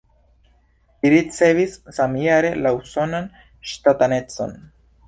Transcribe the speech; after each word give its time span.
Li 1.03 1.11
ricevis 1.15 1.77
samjare 1.99 2.51
la 2.65 2.73
usonan 2.81 3.31
ŝtatanecon. 3.75 4.61